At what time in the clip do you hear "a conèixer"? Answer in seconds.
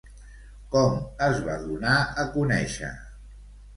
2.25-2.91